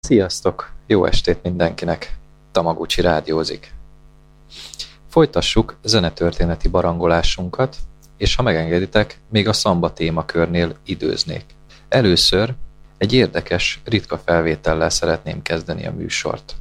Sziasztok! 0.00 0.72
Jó 0.86 1.04
estét 1.04 1.42
mindenkinek! 1.42 2.18
Tamaguchi 2.52 3.00
rádiózik. 3.00 3.72
Folytassuk 5.14 5.76
zenetörténeti 5.82 6.68
barangolásunkat, 6.68 7.76
és 8.16 8.34
ha 8.34 8.42
megengeditek, 8.42 9.20
még 9.30 9.48
a 9.48 9.52
szamba 9.52 9.92
témakörnél 9.92 10.76
időznék. 10.84 11.44
Először 11.88 12.54
egy 12.98 13.12
érdekes, 13.12 13.80
ritka 13.84 14.18
felvétellel 14.18 14.90
szeretném 14.90 15.42
kezdeni 15.42 15.86
a 15.86 15.92
műsort. 15.92 16.54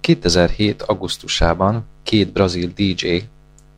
2007. 0.00 0.82
augusztusában 0.82 1.86
két 2.02 2.32
brazil 2.32 2.72
DJ, 2.74 3.18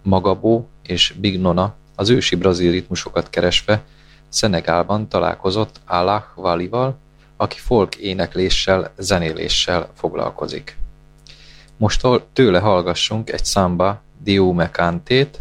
Magabó 0.02 0.68
és 0.82 1.14
Big 1.20 1.40
Nona 1.40 1.74
az 1.94 2.08
ősi 2.08 2.36
brazil 2.36 2.70
ritmusokat 2.70 3.30
keresve 3.30 3.82
Szenegálban 4.28 5.08
találkozott 5.08 5.80
Allah 5.86 6.24
Valival, 6.34 6.98
aki 7.36 7.58
folk 7.58 7.94
énekléssel, 7.94 8.92
zenéléssel 8.98 9.90
foglalkozik. 9.94 10.82
Most 11.84 12.06
tőle 12.32 12.58
hallgassunk 12.58 13.30
egy 13.30 13.44
szamba 13.44 14.02
diumekántét. 14.22 15.40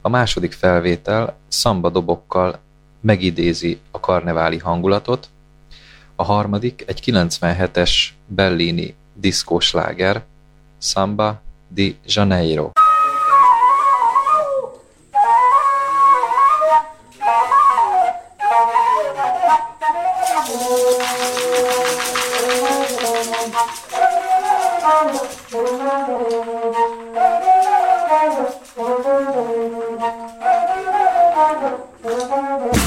A 0.00 0.08
második 0.08 0.52
felvétel 0.52 1.36
szamba 1.48 1.88
dobokkal 1.90 2.58
megidézi 3.00 3.80
a 3.90 4.00
karneváli 4.00 4.58
hangulatot, 4.58 5.28
a 6.16 6.24
harmadik 6.24 6.84
egy 6.86 7.02
97-es 7.06 7.90
Bellini 8.26 8.94
diszkósláger, 9.14 10.22
Samba 10.78 11.40
di 11.68 11.96
Janeiro. 12.06 12.70
Thank 24.94 25.32
you. 25.32 25.41
Thank 25.52 25.82
you. 32.76 32.81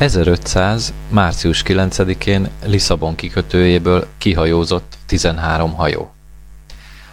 1500. 0.00 0.92
március 1.08 1.62
9-én 1.66 2.50
Lisszabon 2.64 3.14
kikötőjéből 3.14 4.06
kihajózott 4.18 4.96
13 5.06 5.74
hajó. 5.74 6.10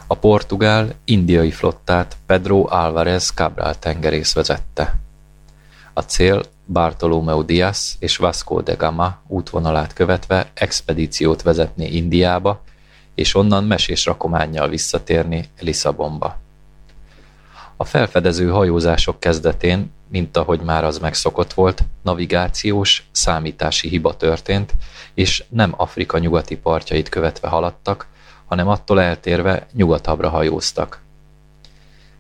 A 0.07 0.15
portugál-indiai 0.15 1.51
flottát 1.51 2.17
Pedro 2.25 2.65
Álvarez 2.69 3.29
Cabral 3.29 3.79
tengerész 3.79 4.33
vezette. 4.33 4.99
A 5.93 6.01
cél 6.01 6.43
Bartolomeu 6.65 7.45
Diaz 7.45 7.95
és 7.99 8.17
Vasco 8.17 8.61
de 8.61 8.73
Gama 8.73 9.21
útvonalát 9.27 9.93
követve 9.93 10.51
expedíciót 10.53 11.41
vezetni 11.41 11.95
Indiába, 11.95 12.61
és 13.15 13.35
onnan 13.35 13.63
mesés 13.63 14.05
rakománnyal 14.05 14.69
visszatérni 14.69 15.49
Lisszabonba. 15.59 16.42
A 17.77 17.84
felfedező 17.86 18.50
hajózások 18.50 19.20
kezdetén, 19.20 19.92
mint 20.08 20.38
ahogy 20.38 20.60
már 20.60 20.84
az 20.84 21.00
megszokott 21.00 21.53
volt, 21.53 21.84
navigációs, 22.01 23.03
számítási 23.12 23.88
hiba 23.88 24.18
történt, 24.18 24.74
és 25.13 25.44
nem 25.50 25.74
Afrika 25.77 26.18
nyugati 26.18 26.58
partjait 26.58 27.10
követve 27.10 27.48
haladtak, 27.48 28.08
hanem 28.46 28.68
attól 28.68 29.01
eltérve 29.01 29.68
nyugatabbra 29.74 30.30
hajóztak. 30.30 31.01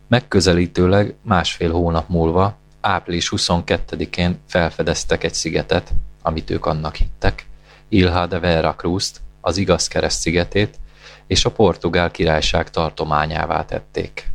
Megközelítőleg 0.07 1.15
másfél 1.21 1.71
hónap 1.71 2.09
múlva, 2.09 2.57
április 2.81 3.31
22-én 3.35 4.39
felfedeztek 4.47 5.23
egy 5.23 5.33
szigetet, 5.33 5.93
amit 6.21 6.49
ők 6.49 6.65
annak 6.65 6.95
hittek, 6.95 7.45
Ilha 7.89 8.25
de 8.25 8.39
Veracruz-t, 8.39 9.21
az 9.41 9.57
igaz 9.57 9.87
kereszt 9.87 10.19
szigetét, 10.19 10.79
és 11.27 11.45
a 11.45 11.51
portugál 11.51 12.11
királyság 12.11 12.69
tartományává 12.69 13.65
tették. 13.65 14.32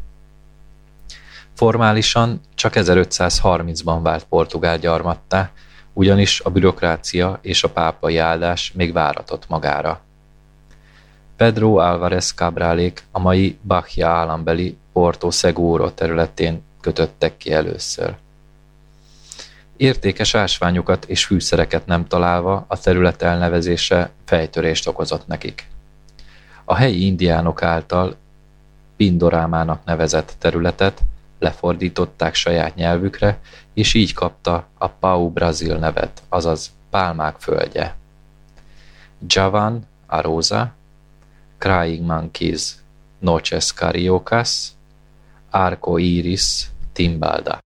Formálisan 1.59 2.41
csak 2.55 2.73
1530-ban 2.77 3.99
vált 4.03 4.25
Portugál 4.25 4.79
gyarmattá, 4.79 5.51
ugyanis 5.93 6.41
a 6.41 6.51
bürokrácia 6.51 7.39
és 7.43 7.65
a 7.65 7.71
pápai 7.71 8.19
áldás 8.19 8.73
még 8.73 8.93
váratott 8.93 9.49
magára. 9.49 10.01
Pedro 11.37 11.81
Álvarez 11.81 12.33
Cabrálék 12.33 13.03
a 13.11 13.19
mai 13.19 13.59
Bahia 13.63 14.09
állambeli 14.09 14.77
Porto 14.93 15.31
Seguro 15.31 15.91
területén 15.91 16.63
kötöttek 16.81 17.37
ki 17.37 17.53
először. 17.53 18.17
Értékes 19.77 20.35
ásványokat 20.35 21.05
és 21.05 21.25
fűszereket 21.25 21.87
nem 21.87 22.07
találva 22.07 22.65
a 22.69 22.81
terület 22.81 23.23
elnevezése 23.23 24.11
fejtörést 24.25 24.89
okozott 24.89 25.27
nekik. 25.27 25.69
A 26.65 26.75
helyi 26.75 27.07
indiánok 27.07 27.63
által 27.63 28.17
Pindorámának 28.97 29.85
nevezett 29.85 30.35
területet 30.39 31.03
lefordították 31.39 32.35
saját 32.35 32.75
nyelvükre, 32.75 33.41
és 33.75 33.95
így 33.95 34.15
kapta 34.15 34.67
a 34.79 34.89
Pau 34.89 35.31
Brazil 35.31 35.77
nevet, 35.77 36.23
azaz 36.29 36.71
Pálmák 36.91 37.41
földje. 37.41 37.97
Javan, 39.27 39.87
Arosa, 40.07 40.75
Crying 41.59 42.07
Monkeys, 42.07 42.75
Noches 43.19 43.73
Cariocas, 43.73 44.69
Arco 45.51 45.97
Iris, 45.97 46.69
Timbalda. 46.93 47.59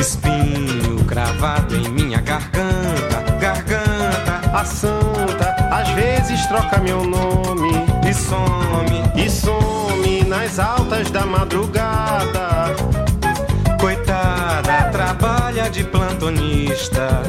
Espinho 0.00 1.04
cravado 1.04 1.76
em 1.76 1.86
minha 1.90 2.22
garganta, 2.22 3.20
garganta. 3.38 4.40
A 4.50 4.64
santa 4.64 5.54
às 5.70 5.90
vezes 5.90 6.46
troca 6.46 6.78
meu 6.78 7.04
nome 7.04 7.70
e 8.08 8.14
some, 8.14 9.02
e 9.14 9.28
some 9.28 10.24
nas 10.24 10.58
altas 10.58 11.10
da 11.10 11.26
madrugada. 11.26 12.74
Coitada, 13.78 14.90
trabalha 14.90 15.68
de 15.68 15.84
plantonista. 15.84 17.22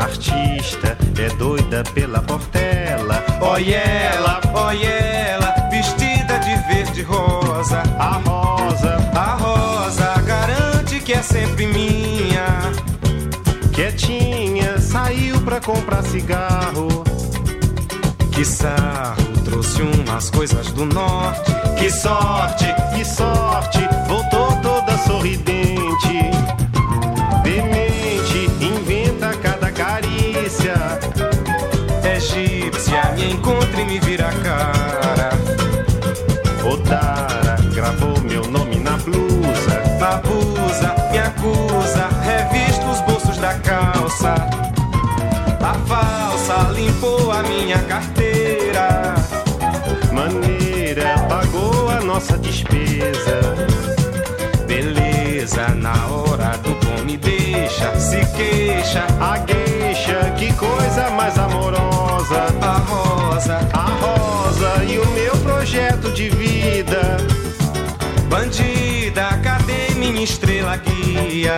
Artista 0.00 0.98
é 1.16 1.28
doida 1.36 1.84
pela 1.94 2.20
portela. 2.22 3.22
Olha 3.40 3.76
ela, 3.76 4.40
olha 4.52 4.88
ela, 4.88 5.54
vestida 5.70 6.40
de 6.40 6.56
verde 6.74 7.02
rosa. 7.02 7.84
A 8.00 8.16
rosa 8.16 8.31
sempre 11.22 11.66
minha. 11.66 12.72
Quietinha, 13.72 14.78
saiu 14.78 15.40
pra 15.42 15.60
comprar 15.60 16.02
cigarro. 16.02 16.88
Que 18.32 18.44
sarro, 18.44 19.22
trouxe 19.44 19.82
umas 19.82 20.30
coisas 20.30 20.72
do 20.72 20.84
norte. 20.84 21.52
Que 21.78 21.90
sorte, 21.90 22.66
que 22.94 23.04
sorte, 23.04 23.78
voltou 24.08 24.52
toda 24.62 24.96
sorridente. 24.98 26.30
Demente, 27.42 28.50
inventa 28.60 29.34
cada 29.36 29.70
carícia. 29.70 30.74
Egípcia, 32.16 33.12
me 33.14 33.32
encontra 33.32 33.80
e 33.80 33.84
me 33.84 34.00
vira 34.00 34.30
cara. 34.42 35.30
Odara 36.64 37.56
gravou 37.74 38.11
calça. 43.62 44.34
A 45.60 45.74
falsa 45.86 46.70
limpou 46.72 47.30
a 47.30 47.42
minha 47.42 47.78
carteira. 47.80 49.14
Maneira 50.12 51.18
pagou 51.28 51.88
a 51.88 52.00
nossa 52.00 52.36
despesa. 52.38 53.40
Beleza, 54.66 55.68
na 55.68 56.06
hora 56.06 56.56
do 56.58 56.74
pão 56.84 57.04
me 57.04 57.16
deixa, 57.16 57.94
se 57.98 58.24
queixa. 58.36 59.06
A 59.20 59.38
gueixa, 59.38 60.32
que 60.38 60.52
coisa 60.54 61.10
mais 61.10 61.38
amorosa. 61.38 62.46
A 62.60 62.78
rosa, 62.78 63.58
a 63.72 63.86
rosa 64.04 64.84
e 64.84 64.98
o 64.98 65.06
meu 65.10 65.36
projeto 65.38 66.12
de 66.12 66.28
vida. 66.30 67.16
Bandida, 68.28 69.38
cadê 69.42 69.94
minha 69.94 70.22
estrela 70.22 70.76
guia? 70.76 71.56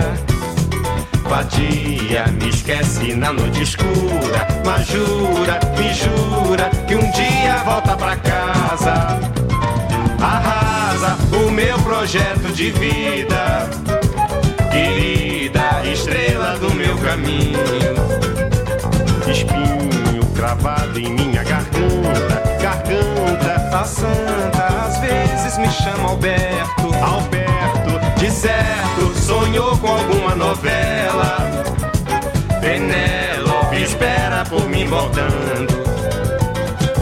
Vadia, 1.28 2.26
me 2.40 2.48
esquece 2.48 3.14
na 3.14 3.32
noite 3.32 3.62
escura. 3.62 4.46
Mas 4.64 4.86
jura, 4.86 5.58
me 5.78 5.92
jura 5.94 6.70
que 6.86 6.94
um 6.94 7.10
dia 7.10 7.56
volta 7.64 7.96
pra 7.96 8.16
casa. 8.16 9.18
Arrasa 10.20 11.16
o 11.36 11.50
meu 11.50 11.78
projeto 11.80 12.52
de 12.52 12.70
vida. 12.70 13.68
Querida 14.70 15.82
estrela 15.84 16.58
do 16.58 16.72
meu 16.74 16.96
caminho. 16.98 17.58
Espinho 19.28 20.24
cravado 20.34 20.98
em 20.98 21.12
minha 21.12 21.42
garganta, 21.42 22.42
garganta. 22.60 23.76
A 23.76 23.84
santa 23.84 24.86
às 24.86 24.98
vezes 24.98 25.58
me 25.58 25.68
chama 25.70 26.10
Alberto. 26.10 26.94
Alberto, 27.02 27.33
de 28.24 28.30
certo, 28.30 29.14
sonhou 29.18 29.76
com 29.76 29.88
alguma 29.88 30.34
novela. 30.34 31.36
Penélope 32.58 33.82
espera 33.82 34.46
por 34.46 34.66
mim 34.66 34.86
voltando. 34.86 35.84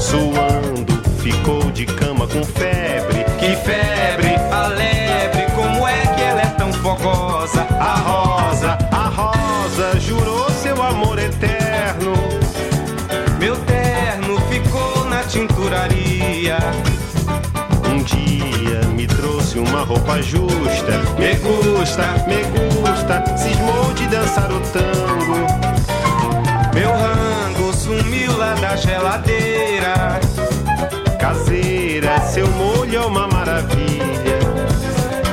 Suando, 0.00 1.00
ficou 1.22 1.70
de 1.70 1.86
cama 1.86 2.26
com 2.26 2.42
febre. 2.42 3.24
Que 3.38 3.54
febre, 3.54 4.34
a 4.50 4.66
lebre, 4.66 5.46
como 5.54 5.86
é 5.86 6.00
que 6.00 6.22
ela 6.22 6.42
é 6.42 6.54
tão 6.58 6.72
fogosa? 6.72 7.68
A 7.78 7.94
rosa, 7.94 8.78
a 8.90 9.06
rosa, 9.06 10.00
jurou 10.00 10.50
seu 10.50 10.82
amor 10.82 11.20
eterno. 11.20 12.14
Meu 13.38 13.54
terno 13.58 14.40
ficou 14.50 15.04
na 15.04 15.22
tinturaria 15.22 16.58
trouxe 19.52 19.58
uma 19.58 19.82
roupa 19.82 20.20
justa. 20.22 20.98
Me 21.18 21.34
gusta, 21.36 22.02
me 22.26 22.42
gusta, 22.80 23.22
cismou 23.36 23.92
de 23.94 24.06
dançar 24.06 24.50
o 24.50 24.60
tango. 24.60 25.46
Meu 26.74 26.90
rango 26.90 27.72
sumiu 27.74 28.36
lá 28.36 28.54
da 28.54 28.76
geladeira. 28.76 30.20
Caseira, 31.18 32.20
seu 32.20 32.46
molho 32.48 32.96
é 32.96 33.06
uma 33.06 33.28
maravilha. 33.28 34.38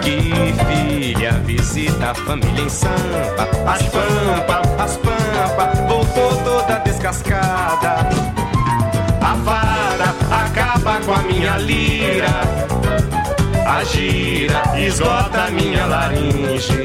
Que 0.01 0.53
filha, 0.67 1.31
visita 1.45 1.97
da 1.99 2.15
família 2.15 2.63
em 2.63 2.69
samba. 2.69 3.47
As 3.65 3.83
pampas, 3.83 4.79
as 4.79 4.97
pampas, 4.97 5.79
voltou 5.87 6.35
toda 6.43 6.79
descascada. 6.79 8.09
A 9.21 9.33
vara 9.35 10.15
acaba 10.31 10.99
com 11.05 11.13
a 11.13 11.19
minha 11.19 11.57
lira. 11.57 12.68
Gira 13.85 14.61
esgota 14.77 15.49
minha 15.51 15.85
laringe. 15.85 16.83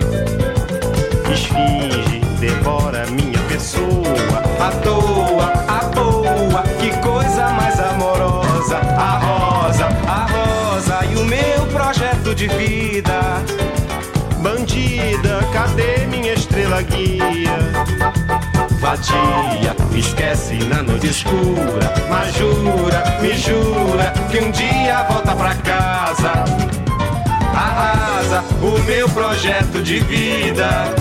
Esfinge, 1.32 2.20
devora 2.38 3.04
minha 3.06 3.38
pessoa. 3.48 4.14
À 4.60 4.70
toa, 4.82 5.52
à 5.68 5.80
toa, 5.90 6.62
que 6.80 6.90
coisa 6.98 7.48
mais 7.50 7.80
amorosa. 7.80 8.76
A 8.76 9.18
rosa, 9.18 9.88
a 10.06 10.26
rosa 10.30 11.04
e 11.06 11.16
o 11.16 11.24
meu 11.24 11.66
projeto 11.72 12.34
de 12.34 12.46
vida. 12.48 13.42
Bandida, 14.40 15.40
cadê 15.52 16.06
minha 16.06 16.32
estrela 16.34 16.80
guia? 16.82 17.58
Vadia, 18.78 19.74
esquece 19.96 20.54
na 20.64 20.82
noite 20.82 21.08
escura. 21.08 21.92
Mas 22.08 22.34
jura, 22.34 23.02
me 23.20 23.34
jura 23.36 24.12
que 24.30 24.38
um 24.38 24.50
dia 24.50 25.02
volta 25.08 25.34
pra 25.34 25.54
casa. 25.56 26.73
Arrasa 27.54 28.44
o 28.60 28.78
meu 28.82 29.08
projeto 29.10 29.82
de 29.82 30.00
vida. 30.00 30.92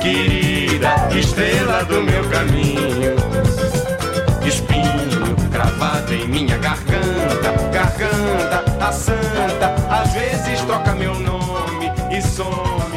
Querida, 0.00 1.08
estrela 1.14 1.84
do 1.84 2.02
meu 2.02 2.24
caminho. 2.30 3.14
Espinho 4.46 5.36
cravado 5.50 6.14
em 6.14 6.26
minha 6.26 6.56
garganta. 6.58 7.52
Garganta, 7.72 8.64
a 8.84 8.92
santa, 8.92 9.74
às 9.90 10.12
vezes 10.12 10.60
troca 10.62 10.92
meu 10.94 11.14
nome 11.14 11.92
e 12.10 12.22
some, 12.22 12.89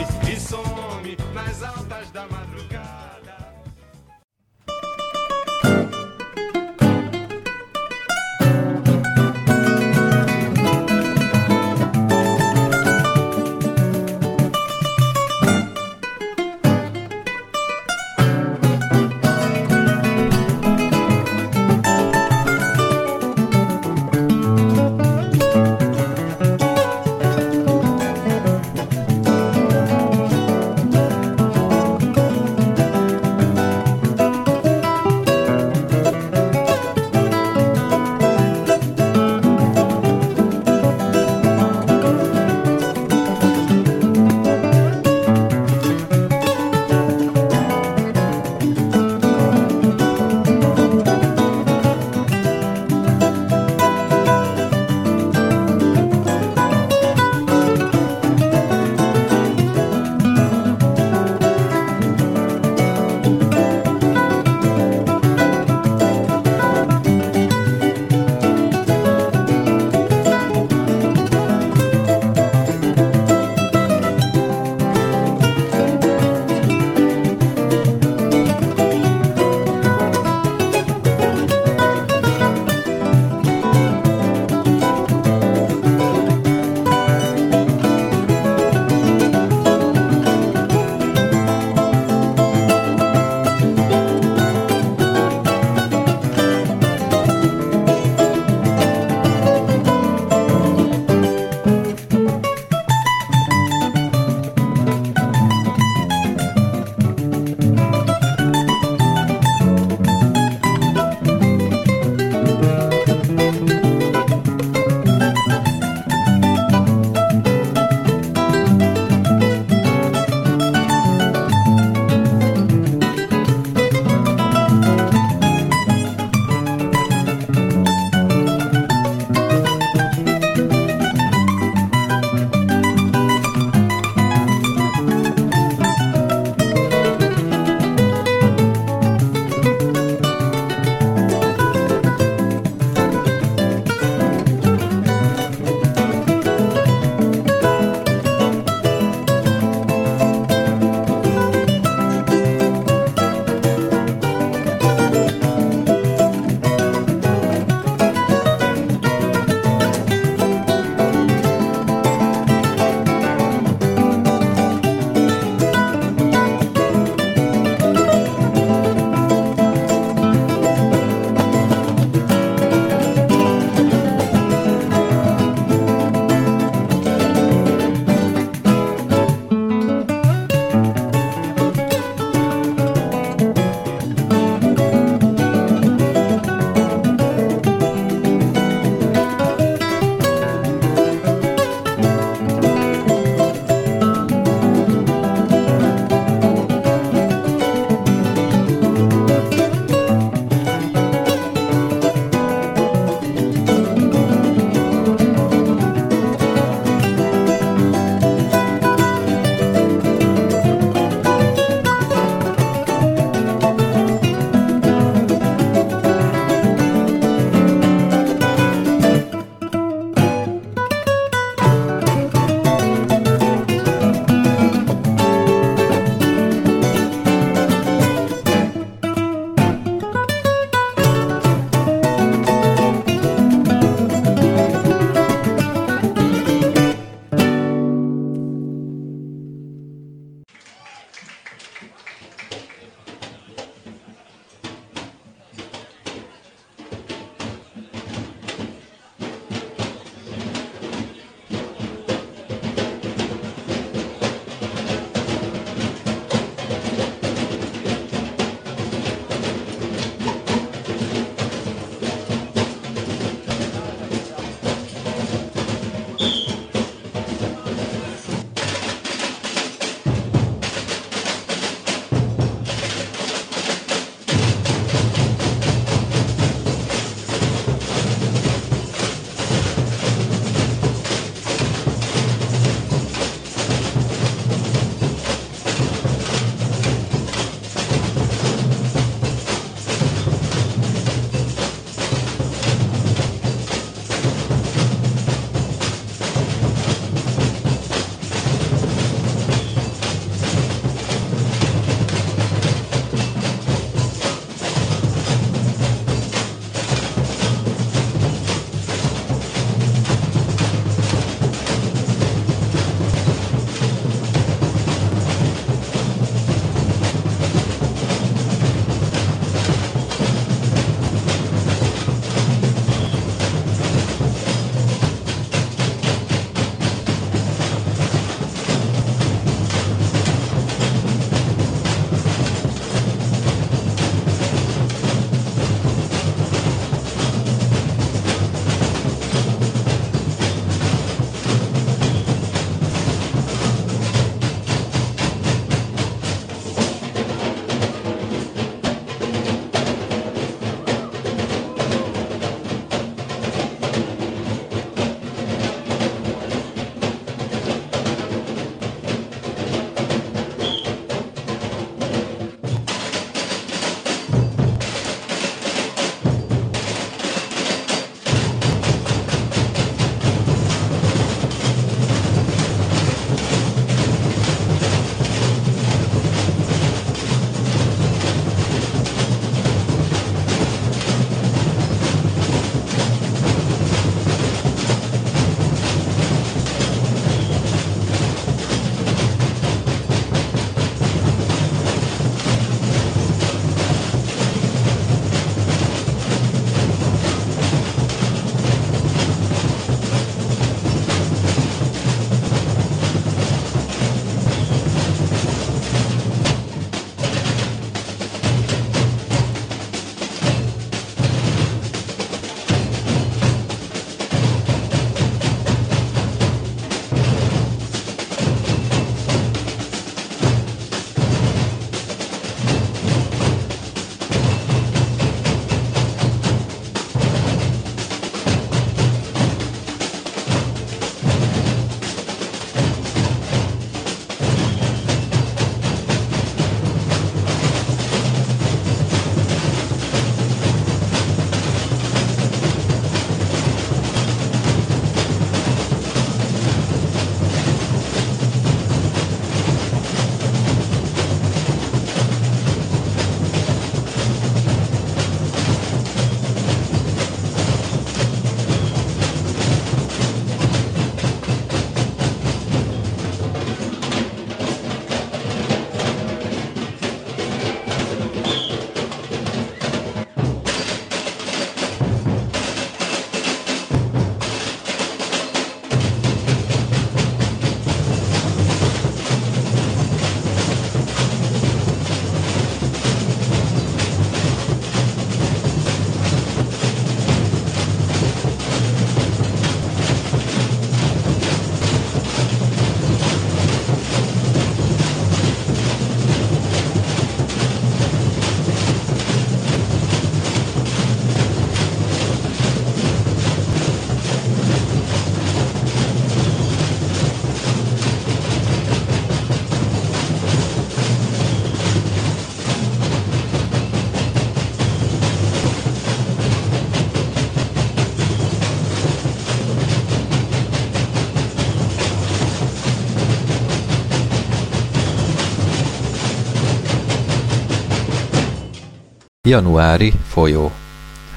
Januári 529.48 530.14
folyó 530.28 530.72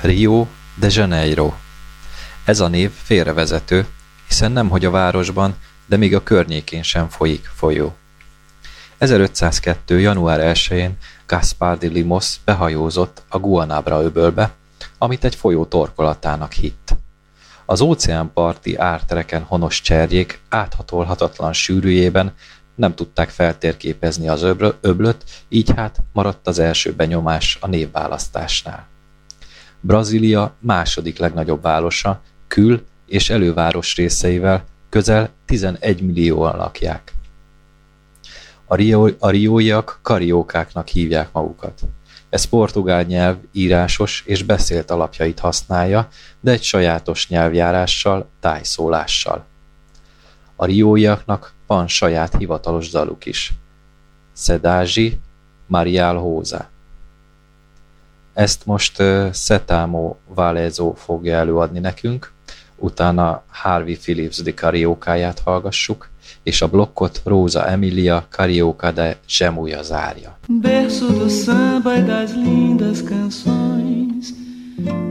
Rio 0.00 0.46
de 0.74 0.88
Janeiro 0.90 1.52
Ez 2.44 2.60
a 2.60 2.68
név 2.68 2.90
félrevezető, 2.90 3.86
hiszen 4.28 4.52
nemhogy 4.52 4.84
a 4.84 4.90
városban, 4.90 5.54
de 5.86 5.96
még 5.96 6.14
a 6.14 6.22
környékén 6.22 6.82
sem 6.82 7.08
folyik 7.08 7.50
folyó. 7.54 7.96
1502. 8.98 10.00
január 10.00 10.54
1-én 10.56 10.96
Gaspar 11.26 11.78
de 11.78 11.86
Limos 11.86 12.36
behajózott 12.44 13.22
a 13.28 13.38
Guanabra 13.38 14.02
öbölbe, 14.02 14.52
amit 14.98 15.24
egy 15.24 15.34
folyó 15.34 15.64
torkolatának 15.64 16.52
hitt. 16.52 16.96
Az 17.64 17.80
óceánparti 17.80 18.76
ártereken 18.76 19.42
honos 19.42 19.80
cserjék 19.80 20.40
áthatolhatatlan 20.48 21.52
sűrűjében 21.52 22.34
nem 22.76 22.94
tudták 22.94 23.28
feltérképezni 23.28 24.28
az 24.28 24.42
öblöt, 24.80 25.24
így 25.48 25.70
hát 25.76 26.02
maradt 26.12 26.46
az 26.46 26.58
első 26.58 26.92
benyomás 26.92 27.58
a 27.60 27.66
névválasztásnál. 27.66 28.86
Brazília 29.80 30.54
második 30.58 31.18
legnagyobb 31.18 31.62
városa, 31.62 32.20
kül- 32.48 32.84
és 33.06 33.30
előváros 33.30 33.96
részeivel 33.96 34.64
közel 34.88 35.30
11 35.44 36.00
millióan 36.00 36.56
lakják. 36.56 37.12
A, 38.66 38.74
rio, 38.74 39.08
a 39.18 39.30
rióiak 39.30 39.98
kariókáknak 40.02 40.88
hívják 40.88 41.32
magukat. 41.32 41.80
Ez 42.28 42.44
portugál 42.44 43.02
nyelv 43.02 43.36
írásos 43.52 44.22
és 44.26 44.42
beszélt 44.42 44.90
alapjait 44.90 45.38
használja, 45.38 46.08
de 46.40 46.50
egy 46.50 46.62
sajátos 46.62 47.28
nyelvjárással, 47.28 48.28
tájszólással. 48.40 49.44
A 50.56 50.64
rióiaknak 50.64 51.52
van 51.66 51.88
saját 51.88 52.36
hivatalos 52.38 52.90
daluk 52.90 53.26
is. 53.26 53.52
Szedázsi, 54.32 55.18
Mariál 55.66 56.16
Hóza. 56.16 56.68
Ezt 58.32 58.66
most 58.66 59.00
uh, 59.00 59.30
Szetámó 59.32 60.18
Válezó 60.34 60.94
fogja 60.94 61.36
előadni 61.36 61.78
nekünk, 61.78 62.32
utána 62.76 63.42
Harvey 63.48 63.96
Phillips 63.96 64.42
de 64.42 64.54
karaokáját 64.54 65.38
hallgassuk, 65.38 66.08
és 66.42 66.62
a 66.62 66.68
blokkot 66.68 67.20
Rosa 67.24 67.68
Emilia 67.68 68.26
Carioca 68.28 68.90
de 68.90 69.18
Gemuja 69.38 69.82
zárja. 69.82 70.38
Berço 70.48 71.06
do 71.06 71.28
samba 71.28 71.96
e 71.96 72.02
das 72.02 72.30
lindas 72.32 73.02
canções 73.02 74.34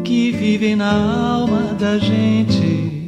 que 0.04 0.32
vivem 0.32 0.76
na 0.76 0.91
alma 1.34 1.74
da 1.78 1.98
gente 1.98 3.05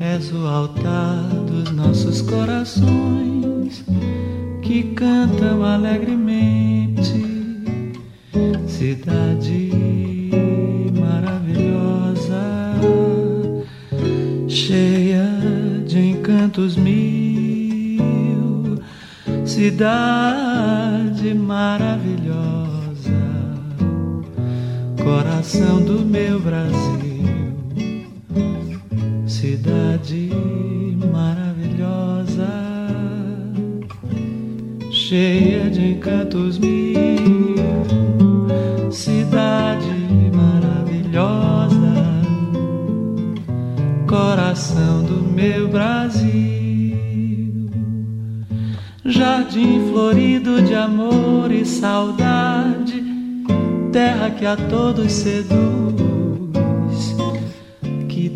És 0.00 0.32
o 0.32 0.46
altar 0.46 1.28
dos 1.46 1.72
nossos 1.72 2.22
corações 2.22 3.84
que 4.62 4.94
cantam 4.94 5.64
alegremente, 5.64 7.24
cidade 8.68 9.70
maravilhosa, 10.98 12.40
cheia 14.46 15.26
de 15.84 15.98
encantos 15.98 16.76
mil, 16.76 17.98
cidade 19.44 21.34
maravilhosa, 21.34 22.38
coração 25.02 25.82
do 25.82 26.04
meu 26.04 26.38
Brasil 26.38 27.07
cidade 29.40 30.32
maravilhosa, 31.12 32.48
cheia 34.90 35.70
de 35.70 35.92
encantos 35.92 36.58
mil, 36.58 37.54
cidade 38.90 39.94
maravilhosa, 40.34 41.94
coração 44.08 45.04
do 45.04 45.22
meu 45.22 45.68
Brasil, 45.68 46.28
jardim 49.04 49.88
florido 49.92 50.62
de 50.62 50.74
amor 50.74 51.52
e 51.52 51.64
saudade, 51.64 53.04
terra 53.92 54.30
que 54.30 54.44
a 54.44 54.56
todos 54.56 55.12
seduz 55.12 55.77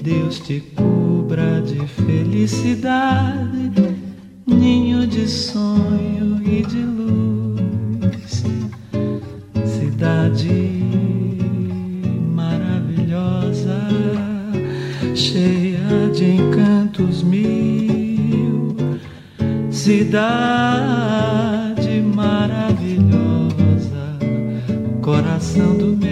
Deus 0.02 0.40
te 0.40 0.58
cubra 0.74 1.62
de 1.62 1.86
felicidade, 1.86 3.70
ninho 4.44 5.06
de 5.06 5.28
sonho 5.28 6.42
e 6.42 6.66
de 6.66 6.82
luz, 6.82 8.42
cidade 9.64 10.82
maravilhosa, 12.34 13.78
cheia 15.14 16.10
de 16.12 16.32
encantos 16.32 17.22
mil, 17.22 18.74
cidade 19.70 20.80
maravilhosa, 22.12 23.08
coração 25.00 25.78
do 25.78 25.96
meu 25.96 26.11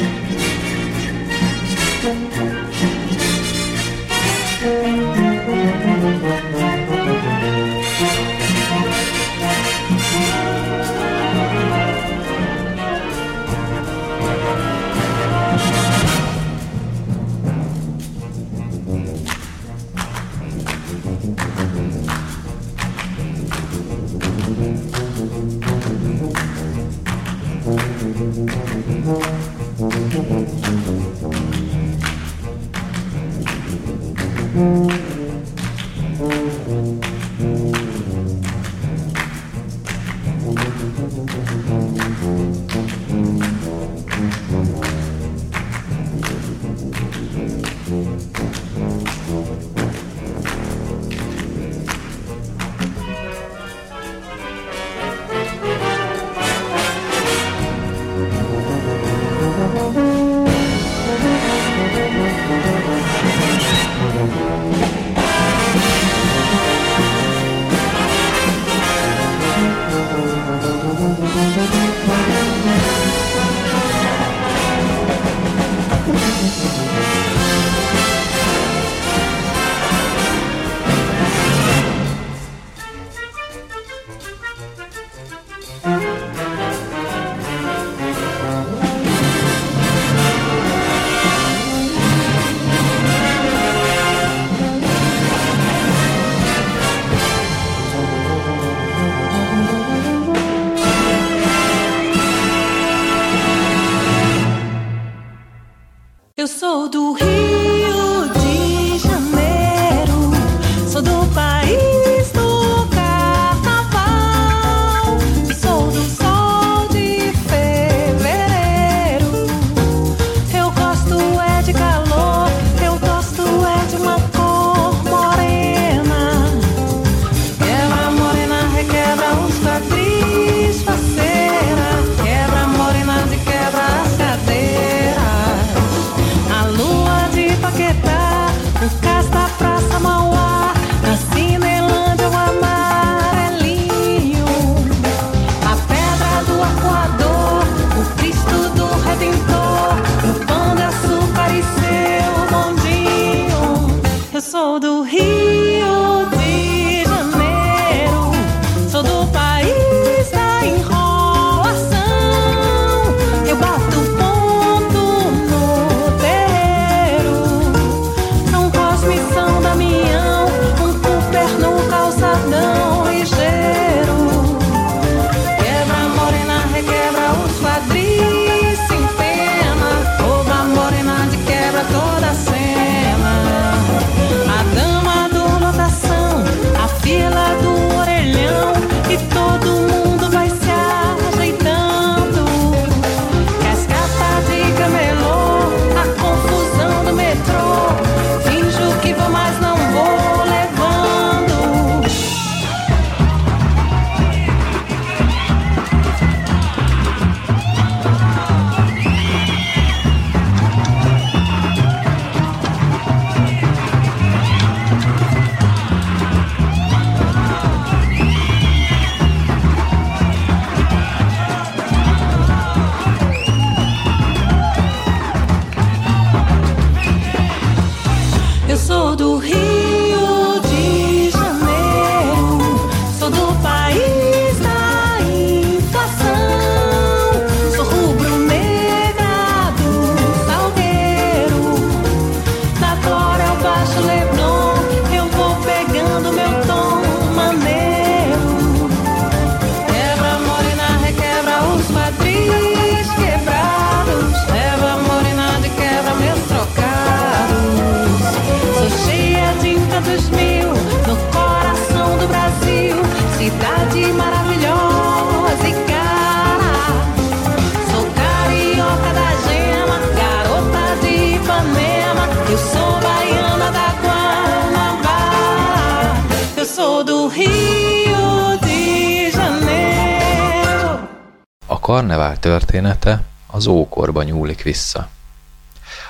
nyúlik 284.61 284.63
vissza. 284.63 285.09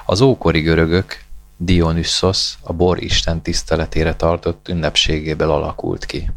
Az 0.05 0.21
ókori 0.21 0.61
görögök 0.61 1.23
Dionysos 1.57 2.57
a 2.61 2.73
bor 2.73 3.03
isten 3.03 3.41
tiszteletére 3.41 4.15
tartott 4.15 4.67
ünnepségéből 4.67 5.51
alakult 5.51 6.05
ki. 6.05 6.31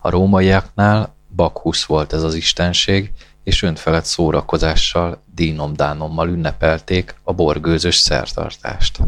A 0.00 0.10
rómaiaknál 0.10 1.14
Bakhusz 1.36 1.84
volt 1.84 2.12
ez 2.12 2.22
az 2.22 2.34
istenség, 2.34 3.12
és 3.44 3.62
önfelett 3.62 4.04
szórakozással, 4.04 5.22
dínomdánommal 5.34 6.28
ünnepelték 6.28 7.14
a 7.22 7.32
borgőzös 7.32 7.96
szertartást. 7.96 8.98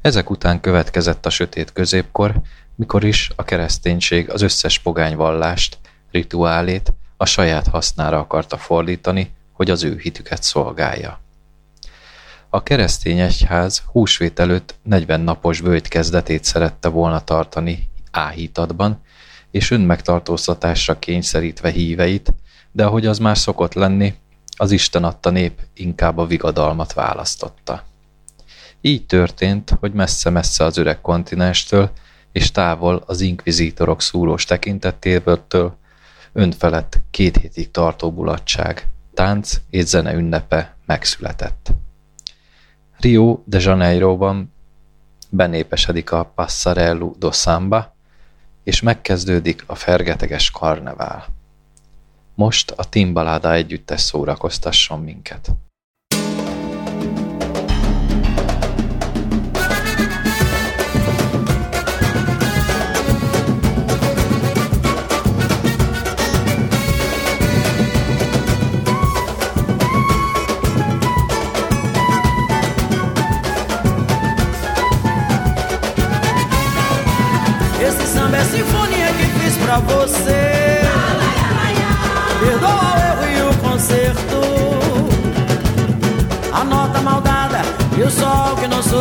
Ezek 0.00 0.30
után 0.30 0.60
következett 0.60 1.26
a 1.26 1.30
sötét 1.30 1.72
középkor, 1.72 2.40
mikor 2.76 3.04
is 3.04 3.30
a 3.36 3.44
kereszténység 3.44 4.30
az 4.30 4.42
összes 4.42 4.78
pogányvallást, 4.78 5.78
rituálét 6.10 6.92
a 7.16 7.24
saját 7.24 7.66
hasznára 7.66 8.18
akarta 8.18 8.56
fordítani, 8.56 9.32
hogy 9.54 9.70
az 9.70 9.82
ő 9.82 9.98
hitüket 9.98 10.42
szolgálja. 10.42 11.20
A 12.48 12.62
keresztény 12.62 13.18
egyház 13.18 13.82
húsvét 13.86 14.38
előtt 14.38 14.74
40 14.82 15.20
napos 15.20 15.60
bőjt 15.60 15.88
kezdetét 15.88 16.44
szerette 16.44 16.88
volna 16.88 17.24
tartani 17.24 17.88
áhítatban, 18.10 19.02
és 19.50 19.70
önmegtartóztatásra 19.70 20.98
kényszerítve 20.98 21.70
híveit, 21.70 22.34
de 22.72 22.84
ahogy 22.84 23.06
az 23.06 23.18
már 23.18 23.38
szokott 23.38 23.74
lenni, 23.74 24.14
az 24.56 24.70
Isten 24.70 25.04
adta 25.04 25.30
nép 25.30 25.60
inkább 25.74 26.18
a 26.18 26.26
vigadalmat 26.26 26.92
választotta. 26.92 27.82
Így 28.80 29.06
történt, 29.06 29.76
hogy 29.80 29.92
messze-messze 29.92 30.64
az 30.64 30.76
öreg 30.76 31.00
kontinenstől 31.00 31.90
és 32.32 32.50
távol 32.50 33.02
az 33.06 33.20
inkvizítorok 33.20 34.02
szúrós 34.02 34.44
tekintetéből 34.44 35.44
önfelett 36.32 36.98
két 37.10 37.36
hétig 37.36 37.70
tartó 37.70 38.12
bulatság, 38.12 38.88
tánc 39.14 39.60
és 39.70 39.84
zene 39.84 40.14
ünnepe 40.14 40.76
megszületett. 40.86 41.72
Rio 42.96 43.42
de 43.44 43.58
Janeiroban 43.60 44.52
benépesedik 45.30 46.12
a 46.12 46.24
Passarello 46.34 47.14
do 47.18 47.32
Samba, 47.32 47.94
és 48.62 48.80
megkezdődik 48.80 49.64
a 49.66 49.74
fergeteges 49.74 50.50
karnevál. 50.50 51.26
Most 52.34 52.70
a 52.70 52.88
Timbalada 52.88 53.52
együttes 53.52 54.00
szórakoztasson 54.00 55.00
minket. 55.00 55.50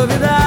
novidade. 0.05 0.42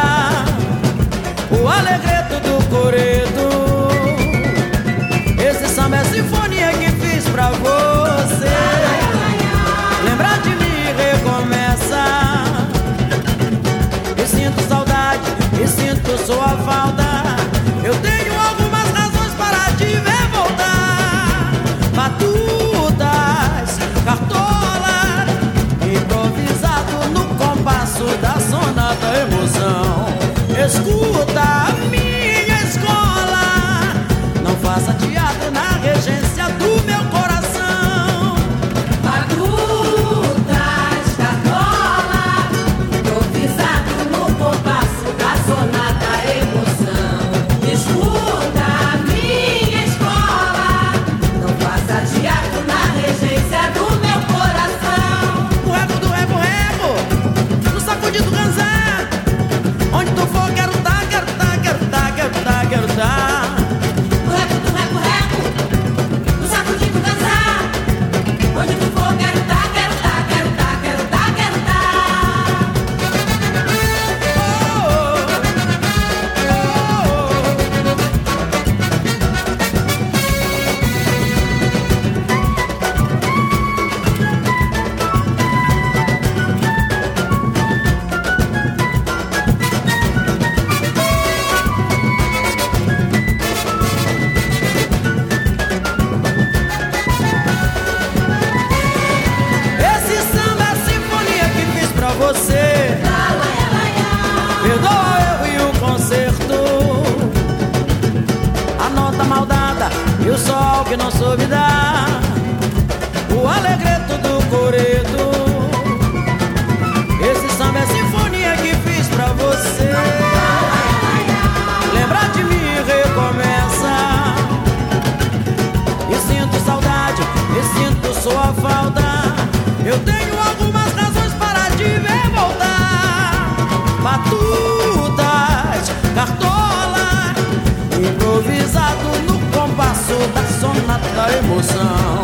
da 141.16 141.32
emoção. 141.32 142.22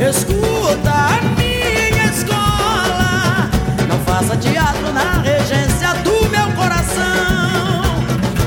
Escuta 0.00 0.90
a 0.90 1.20
minha 1.38 2.04
escola, 2.06 3.50
não 3.86 3.98
faça 3.98 4.34
teatro 4.38 4.90
na 4.94 5.20
regência 5.20 5.92
do 6.02 6.28
meu 6.30 6.50
coração. 6.56 7.82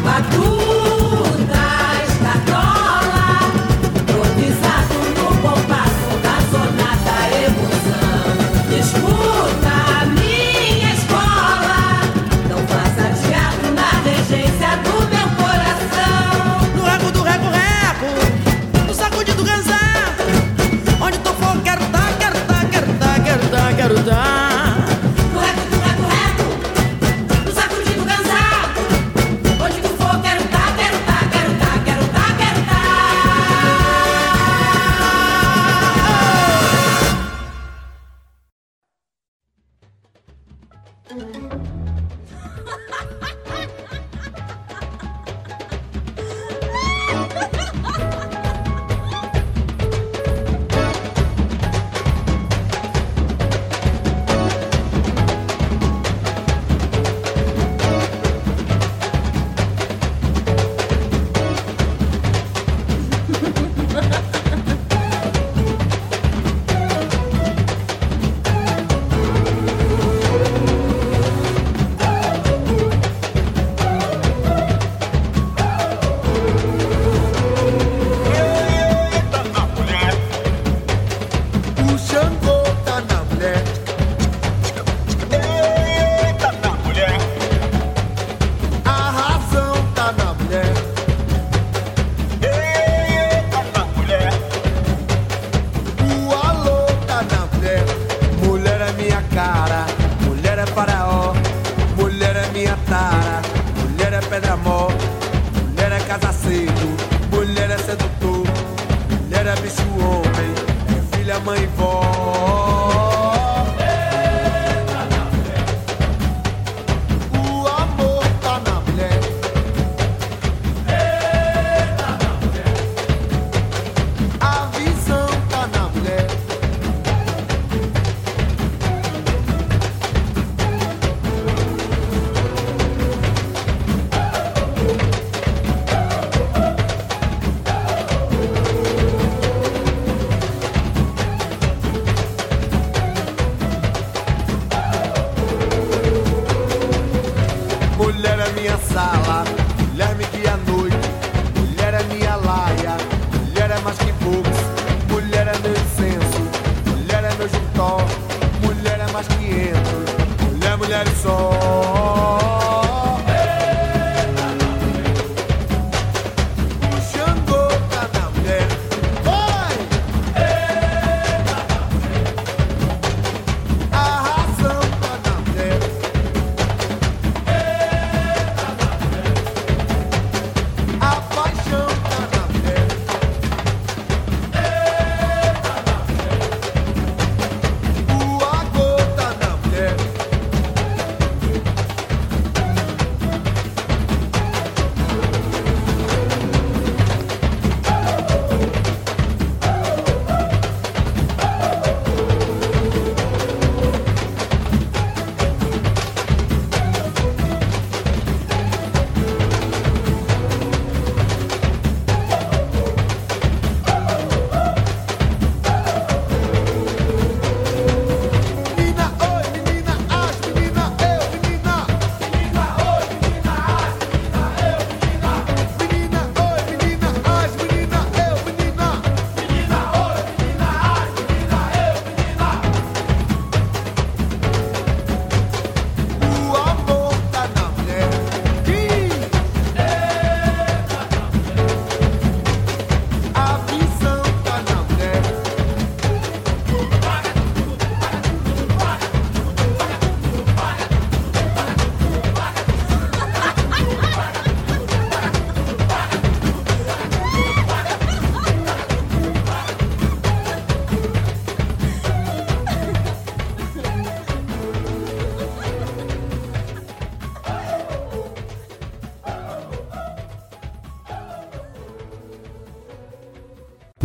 Batu 0.04 0.63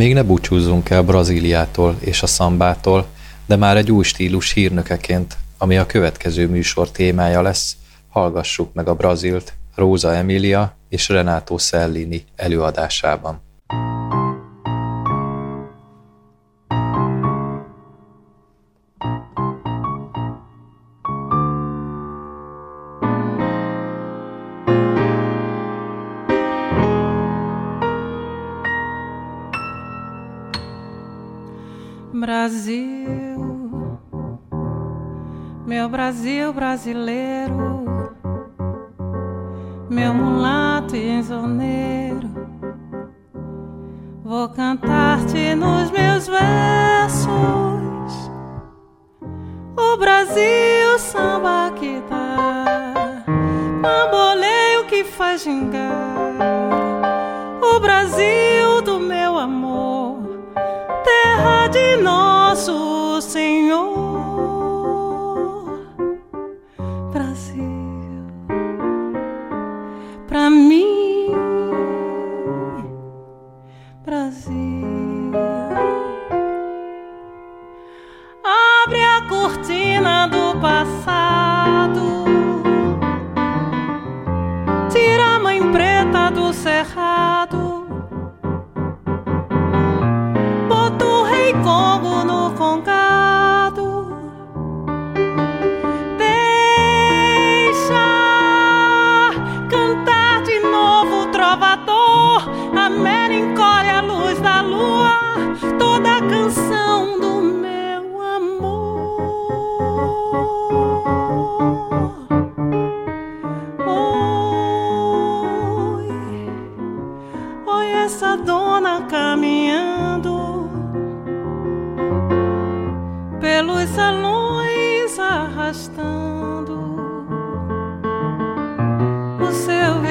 Még 0.09 0.17
ne 0.17 0.23
búcsúzzunk 0.23 0.91
el 0.91 1.03
Brazíliától 1.03 1.97
és 2.01 2.23
a 2.23 2.27
szambától, 2.27 3.07
de 3.47 3.57
már 3.57 3.77
egy 3.77 3.91
új 3.91 4.05
stílus 4.05 4.53
hírnökeként, 4.53 5.37
ami 5.59 5.77
a 5.77 5.87
következő 5.87 6.49
műsor 6.49 6.91
témája 6.91 7.43
lesz, 7.43 7.77
hallgassuk 8.09 8.75
meg 8.75 8.89
a 8.89 8.95
Brazilt 8.95 9.53
Róza 9.75 10.15
Emília 10.15 10.77
és 10.89 11.09
Renato 11.09 11.59
Cellini 11.59 12.25
előadásában. 12.37 13.48
Brasil, 32.21 33.99
meu 35.65 35.89
Brasil 35.89 36.53
brasileiro, 36.53 37.85
meu 39.89 40.13
mulato 40.13 40.97
e 40.97 41.11
enzoneiro, 41.11 42.29
vou 44.25 44.49
cantar-te 44.49 45.55
nos 45.55 45.93
meus 45.93 46.27
versos, 46.27 47.31
o 49.77 49.97
Brasil 49.97 50.99
samba 50.99 51.73
que 51.77 52.03
dá, 52.11 53.23
bamboleio 53.81 54.87
que 54.89 55.05
faz 55.05 55.43
gingar, 55.43 56.35
o 57.63 57.79
Brasil. 57.79 58.58
nosso 62.49 63.08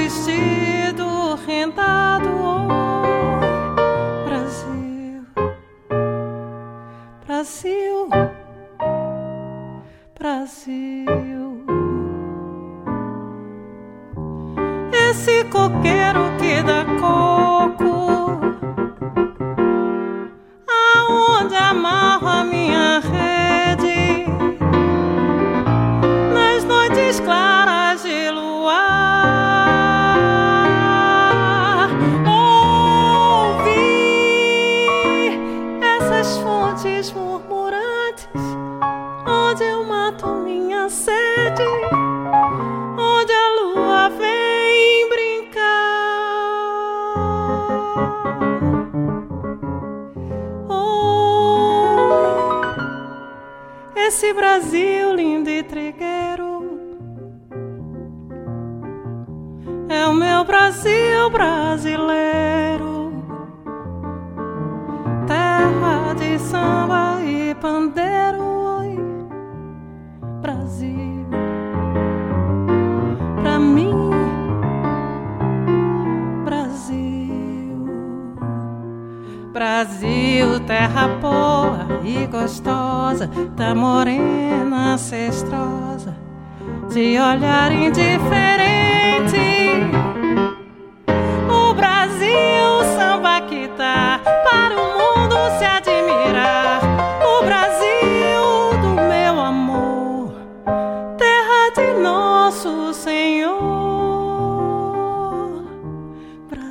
preciso. 0.07 0.56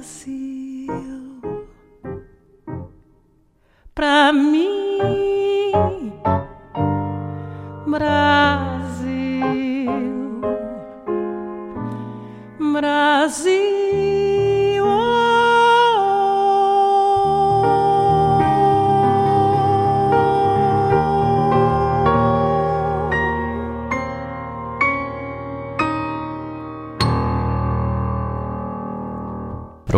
Brasil 0.06 1.40
pra 3.92 4.32
mim, 4.32 5.35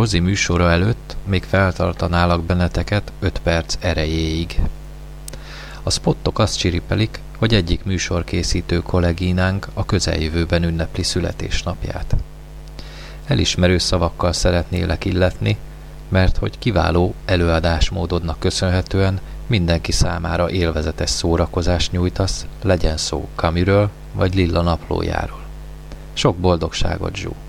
Rozi 0.09 0.20
műsora 0.20 0.70
előtt 0.70 1.16
még 1.26 1.42
feltartanálak 1.42 2.44
benneteket 2.44 3.12
5 3.20 3.40
perc 3.42 3.76
erejéig. 3.80 4.61
A 5.82 5.90
spottok 5.90 6.38
azt 6.38 6.59
csiripelik, 6.59 7.20
hogy 7.38 7.54
egyik 7.54 7.84
műsorkészítő 7.84 8.78
kollégínánk 8.78 9.68
a 9.74 9.84
közeljövőben 9.84 10.62
ünnepli 10.62 11.02
születésnapját. 11.02 12.16
Elismerő 13.26 13.78
szavakkal 13.78 14.32
szeretnélek 14.32 15.04
illetni, 15.04 15.56
mert 16.09 16.36
hogy 16.36 16.59
kiváló 16.59 17.14
előadásmódodnak 17.24 18.38
köszönhetően 18.38 19.20
mindenki 19.46 19.92
számára 19.92 20.50
élvezetes 20.50 21.11
szórakozást 21.11 21.92
nyújtasz, 21.92 22.46
legyen 22.62 22.96
szó 22.96 23.28
Kamiről 23.34 23.90
vagy 24.12 24.34
Lilla 24.34 24.62
naplójáról. 24.62 25.42
Sok 26.12 26.36
boldogságot, 26.36 27.16
Zsú! 27.16 27.47